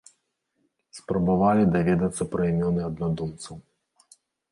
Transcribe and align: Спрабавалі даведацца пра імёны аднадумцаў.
Спрабавалі 0.99 1.67
даведацца 1.75 2.23
пра 2.31 2.47
імёны 2.53 2.81
аднадумцаў. 2.89 3.55